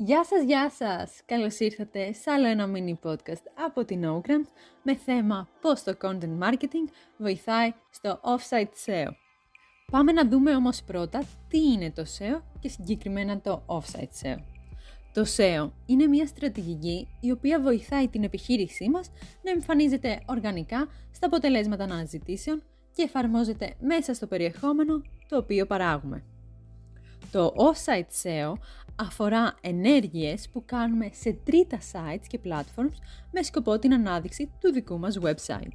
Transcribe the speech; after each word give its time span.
Γεια 0.00 0.24
σας, 0.24 0.42
γεια 0.42 0.70
σας! 0.70 1.20
Καλώς 1.26 1.58
ήρθατε 1.58 2.12
σε 2.12 2.30
άλλο 2.30 2.46
ένα 2.46 2.70
mini 2.74 3.08
podcast 3.08 3.42
από 3.66 3.84
την 3.84 4.02
Ograms 4.04 4.48
με 4.82 4.96
θέμα 4.96 5.48
πώς 5.60 5.82
το 5.82 5.96
content 6.02 6.38
marketing 6.42 6.92
βοηθάει 7.16 7.72
στο 7.90 8.20
offsite 8.22 8.86
SEO. 8.86 9.08
Πάμε 9.92 10.12
να 10.12 10.28
δούμε 10.28 10.54
όμως 10.54 10.82
πρώτα 10.82 11.22
τι 11.48 11.58
είναι 11.58 11.90
το 11.90 12.04
SEO 12.18 12.42
και 12.60 12.68
συγκεκριμένα 12.68 13.40
το 13.40 13.62
offsite 13.66 14.22
SEO. 14.22 14.36
Το 15.12 15.24
SEO 15.36 15.70
είναι 15.86 16.06
μια 16.06 16.26
στρατηγική 16.26 17.08
η 17.20 17.30
οποία 17.30 17.60
βοηθάει 17.60 18.08
την 18.08 18.24
επιχείρησή 18.24 18.88
μας 18.88 19.10
να 19.42 19.50
εμφανίζεται 19.50 20.22
οργανικά 20.26 20.88
στα 21.12 21.26
αποτελέσματα 21.26 21.84
αναζητήσεων 21.84 22.62
και 22.92 23.02
εφαρμόζεται 23.02 23.74
μέσα 23.80 24.14
στο 24.14 24.26
περιεχόμενο 24.26 25.02
το 25.28 25.36
οποίο 25.36 25.66
παράγουμε. 25.66 26.24
Το 27.30 27.54
Offsite 27.56 28.22
SEO 28.22 28.52
αφορά 28.98 29.54
ενέργειες 29.60 30.48
που 30.48 30.62
κάνουμε 30.64 31.10
σε 31.12 31.32
τρίτα 31.44 31.78
sites 31.92 32.26
και 32.26 32.40
platforms 32.44 32.96
με 33.32 33.42
σκοπό 33.42 33.78
την 33.78 33.92
ανάδειξη 33.92 34.50
του 34.60 34.72
δικού 34.72 34.98
μας 34.98 35.18
website. 35.22 35.72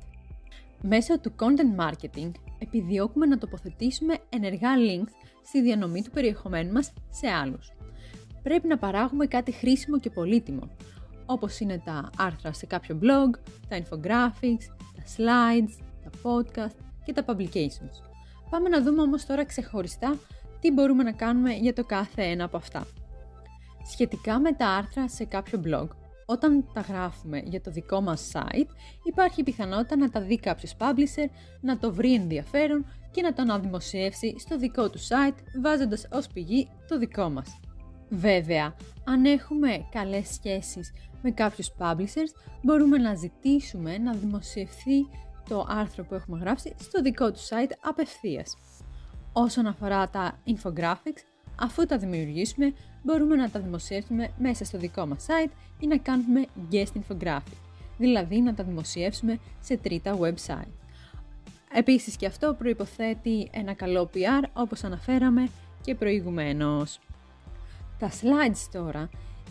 Μέσω 0.82 1.20
του 1.20 1.34
content 1.40 1.82
marketing 1.84 2.32
επιδιώκουμε 2.60 3.26
να 3.26 3.38
τοποθετήσουμε 3.38 4.18
ενεργά 4.30 4.70
links 4.78 5.12
στη 5.44 5.62
διανομή 5.62 6.02
του 6.04 6.10
περιεχομένου 6.10 6.72
μας 6.72 6.94
σε 7.10 7.28
άλλους. 7.28 7.72
Πρέπει 8.44 8.68
να 8.68 8.78
παράγουμε 8.78 9.26
κάτι 9.26 9.52
χρήσιμο 9.52 10.00
και 10.00 10.10
πολύτιμο, 10.10 10.70
όπως 11.26 11.60
είναι 11.60 11.82
τα 11.86 12.10
άρθρα 12.18 12.54
σε 12.54 12.66
κάποιο 12.66 13.00
blog, 13.02 13.40
τα 13.68 13.78
infographics, 13.78 14.66
τα 14.96 15.04
slides, 15.18 15.84
τα 16.04 16.10
podcast 16.24 16.76
και 17.06 17.14
τα 17.14 17.26
publications. 17.28 18.10
Πάμε 18.50 18.70
να 18.70 18.82
δούμε 18.82 19.02
όμως 19.02 19.26
τώρα 19.26 19.46
ξεχωριστά 19.46 20.18
τι 20.60 20.72
μπορούμε 20.72 21.04
να 21.04 21.12
κάνουμε 21.12 21.54
για 21.54 21.74
το 21.74 21.84
κάθε 21.84 22.24
ένα 22.24 22.44
από 22.44 22.58
αυτά. 22.58 22.86
Σχετικά 23.92 24.40
με 24.40 24.54
τα 24.54 24.68
άρθρα 24.68 25.10
σε 25.10 25.26
κάποιο 25.26 25.62
blog, 25.66 25.88
όταν 26.26 26.66
τα 26.74 26.82
γράφουμε 26.82 27.42
για 27.46 27.62
το 27.62 27.72
δικό 27.72 28.02
μας 28.02 28.32
site, 28.34 28.70
υπάρχει 29.04 29.44
πιθανότητα 29.44 29.96
να 29.96 30.10
τα 30.10 30.22
δει 30.22 30.40
κάποιος 30.40 30.76
publisher, 30.80 31.30
να 31.62 31.78
το 31.78 31.94
βρει 31.94 32.14
ενδιαφέρον 32.14 32.86
και 33.12 33.22
να 33.22 33.34
το 33.34 33.42
αναδημοσιεύσει 33.42 34.36
στο 34.40 34.58
δικό 34.58 34.90
του 34.90 35.00
site, 35.00 35.38
βάζοντας 35.62 36.08
ως 36.12 36.28
πηγή 36.28 36.70
το 36.88 36.98
δικό 36.98 37.30
μας. 37.30 37.60
Βέβαια, 38.10 38.76
αν 39.06 39.26
έχουμε 39.26 39.88
καλές 39.92 40.28
σχέσεις 40.28 40.92
με 41.22 41.32
κάποιους 41.32 41.72
publishers, 41.80 42.52
μπορούμε 42.62 42.98
να 42.98 43.16
ζητήσουμε 43.16 43.98
να 43.98 44.14
δημοσιευθεί 44.14 45.08
το 45.50 45.66
άρθρο 45.70 46.04
που 46.04 46.14
έχουμε 46.16 46.40
γράψει 46.40 46.76
στο 46.80 47.02
δικό 47.02 47.32
του 47.32 47.40
site 47.40 47.72
απευθείας. 47.82 48.58
Όσον 49.34 49.68
αφορά 49.68 50.10
τα 50.10 50.40
infographics, 50.46 51.22
αφού 51.56 51.86
τα 51.86 51.98
δημιουργήσουμε, 51.98 52.74
μπορούμε 53.04 53.36
να 53.36 53.50
τα 53.50 53.60
δημοσιεύσουμε 53.60 54.30
μέσα 54.38 54.66
στο 54.66 54.78
δικό 54.78 55.06
μας 55.06 55.26
site 55.28 55.52
ή 55.80 55.88
να 55.88 55.98
κάνουμε 55.98 56.46
guest 56.72 56.92
infographic, 57.00 57.58
δηλαδή 57.98 58.42
να 58.42 58.54
τα 58.54 58.64
δημοσιεύσουμε 58.64 59.40
σε 59.60 59.78
τρίτα 59.78 60.18
website. 60.20 60.74
Επίσης 61.74 62.16
και 62.16 62.26
αυτό 62.26 62.54
προϋποθέτει 62.54 63.50
ένα 63.52 63.74
καλό 63.74 64.10
PR 64.14 64.44
όπως 64.54 64.84
αναφέραμε 64.84 65.50
και 65.82 65.96
προηγουμένως. 65.96 67.00
Τα 68.00 68.10
slides 68.10 68.68
τώρα 68.72 69.10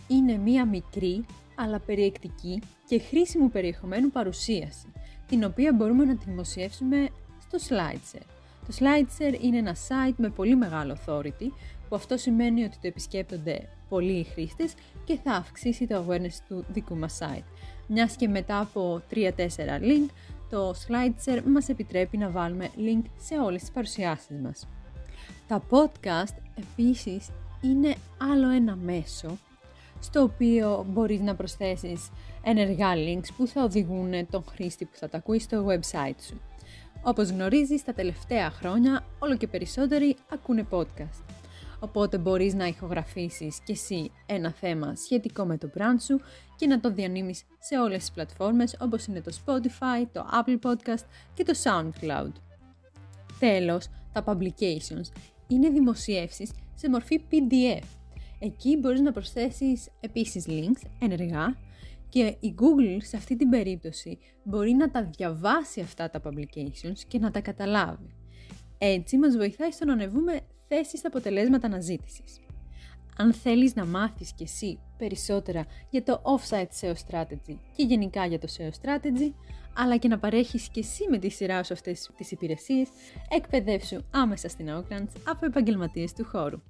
είναι 0.09 0.37
μία 0.37 0.67
μικρή 0.67 1.25
αλλά 1.55 1.79
περιεκτική 1.79 2.63
και 2.87 2.99
χρήσιμου 2.99 3.51
περιεχομένου 3.51 4.11
παρουσίαση, 4.11 4.93
την 5.29 5.45
οποία 5.45 5.73
μπορούμε 5.73 6.05
να 6.05 6.17
τη 6.17 6.25
δημοσιεύσουμε 6.25 7.09
στο 7.39 7.59
SlideShare. 7.69 8.42
Το 8.67 8.75
SlideShare 8.79 9.41
είναι 9.41 9.59
ένα 9.59 9.77
site 9.89 10.15
με 10.17 10.29
πολύ 10.29 10.57
μεγάλο 10.57 10.97
authority, 11.07 11.49
που 11.89 11.97
αυτό 11.97 12.17
σημαίνει 12.17 12.65
ότι 12.65 12.77
το 12.81 12.87
επισκέπτονται 12.87 13.69
πολλοί 13.89 14.19
οι 14.19 14.25
χρήστες 14.25 14.75
και 15.05 15.19
θα 15.25 15.33
αυξήσει 15.33 15.87
το 15.87 16.05
awareness 16.09 16.37
του 16.49 16.65
δικού 16.69 16.97
μας 16.97 17.19
site. 17.21 17.45
Μιας 17.87 18.17
και 18.17 18.29
μετά 18.29 18.61
από 18.61 19.03
3-4 19.11 19.29
link, 19.81 20.11
το 20.51 20.71
SlideShare 20.71 21.43
μας 21.45 21.69
επιτρέπει 21.69 22.17
να 22.17 22.31
βάλουμε 22.31 22.71
link 22.77 23.03
σε 23.19 23.39
όλες 23.39 23.61
τις 23.61 23.71
παρουσιάσεις 23.71 24.41
μας. 24.43 24.67
Τα 25.49 25.63
podcast 25.71 26.37
επίσης 26.55 27.31
είναι 27.61 27.95
άλλο 28.33 28.49
ένα 28.49 28.77
μέσο 28.77 29.39
στο 30.01 30.23
οποίο 30.23 30.87
μπορείς 30.89 31.21
να 31.21 31.35
προσθέσεις 31.35 32.11
ενεργά 32.43 32.93
links 32.95 33.29
που 33.37 33.47
θα 33.47 33.63
οδηγούν 33.63 34.27
τον 34.31 34.45
χρήστη 34.49 34.85
που 34.85 34.97
θα 34.97 35.09
τα 35.09 35.17
ακούει 35.17 35.39
στο 35.39 35.67
website 35.67 36.21
σου. 36.27 36.41
Όπως 37.05 37.31
γνωρίζεις, 37.31 37.85
τα 37.85 37.93
τελευταία 37.93 38.51
χρόνια 38.51 39.05
όλο 39.19 39.37
και 39.37 39.47
περισσότεροι 39.47 40.17
ακούνε 40.29 40.67
podcast. 40.71 41.25
Οπότε 41.81 42.19
μπορείς 42.19 42.55
να 42.55 42.67
ηχογραφήσεις 42.67 43.61
και 43.65 43.73
εσύ 43.73 44.11
ένα 44.27 44.53
θέμα 44.53 44.95
σχετικό 44.95 45.45
με 45.45 45.59
το 45.59 45.71
brand 45.77 46.01
σου 46.01 46.21
και 46.57 46.67
να 46.67 46.81
το 46.81 46.93
διανύμεις 46.93 47.45
σε 47.59 47.79
όλες 47.79 47.99
τις 47.99 48.11
πλατφόρμες 48.11 48.77
όπως 48.81 49.07
είναι 49.07 49.21
το 49.21 49.33
Spotify, 49.45 50.07
το 50.13 50.27
Apple 50.33 50.59
Podcast 50.71 51.05
και 51.35 51.45
το 51.45 51.53
SoundCloud. 51.63 52.33
Τέλος, 53.39 53.89
τα 54.13 54.25
publications 54.27 55.13
είναι 55.47 55.69
δημοσιεύσεις 55.69 56.51
σε 56.75 56.89
μορφή 56.89 57.21
PDF. 57.31 57.85
Εκεί 58.39 58.77
μπορείς 58.77 59.01
να 59.01 59.13
προσθέσεις 59.13 59.89
επίσης 60.01 60.45
links 60.49 60.89
ενεργά 60.99 61.57
και 62.13 62.37
η 62.41 62.55
Google 62.59 62.99
σε 63.03 63.17
αυτή 63.17 63.37
την 63.37 63.49
περίπτωση 63.49 64.19
μπορεί 64.45 64.73
να 64.73 64.91
τα 64.91 65.11
διαβάσει 65.17 65.81
αυτά 65.81 66.11
τα 66.11 66.21
publications 66.25 66.99
και 67.09 67.19
να 67.19 67.31
τα 67.31 67.41
καταλάβει. 67.41 68.15
Έτσι 68.79 69.19
μας 69.19 69.37
βοηθάει 69.37 69.71
στο 69.71 69.85
να 69.85 69.93
ανεβούμε 69.93 70.41
θέσεις 70.69 70.99
στα 70.99 71.09
αποτελέσματα 71.09 71.67
αναζήτησης. 71.67 72.41
Αν 73.17 73.33
θέλεις 73.33 73.75
να 73.75 73.87
μάθεις 73.87 74.33
κι 74.33 74.43
εσύ 74.43 74.79
περισσότερα 74.99 75.67
για 75.91 76.03
το 76.03 76.23
Offsite 76.25 76.81
SEO 76.81 76.93
Strategy 76.93 77.57
και 77.77 77.83
γενικά 77.83 78.27
για 78.27 78.39
το 78.39 78.49
SEO 78.57 78.71
Strategy, 78.83 79.33
αλλά 79.77 79.97
και 79.97 80.09
να 80.09 80.19
παρέχεις 80.19 80.69
κι 80.69 80.79
εσύ 80.79 81.07
με 81.11 81.19
τη 81.19 81.29
σειρά 81.29 81.63
σου 81.63 81.73
αυτές 81.73 82.11
τις 82.17 82.31
υπηρεσίες, 82.31 82.89
εκπαιδεύσου 83.29 84.01
άμεσα 84.11 84.49
στην 84.49 84.67
Oakrants 84.69 85.21
από 85.27 85.47
επαγγελματίες 85.47 86.13
του 86.13 86.25
χώρου. 86.25 86.63